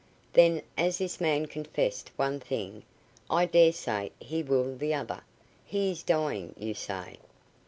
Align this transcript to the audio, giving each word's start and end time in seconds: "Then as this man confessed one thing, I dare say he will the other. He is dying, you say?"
"Then 0.33 0.63
as 0.79 0.97
this 0.97 1.21
man 1.21 1.45
confessed 1.45 2.09
one 2.15 2.39
thing, 2.39 2.81
I 3.29 3.45
dare 3.45 3.71
say 3.71 4.11
he 4.19 4.41
will 4.41 4.75
the 4.75 4.95
other. 4.95 5.21
He 5.63 5.91
is 5.91 6.01
dying, 6.01 6.55
you 6.57 6.73
say?" 6.73 7.17